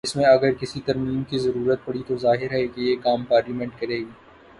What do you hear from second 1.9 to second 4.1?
تو ظاہر ہے کہ یہ کام پارلیمنٹ کر ے گی۔